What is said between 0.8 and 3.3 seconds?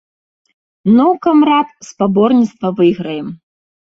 Ну, камрад, спаборніцтва выйграем.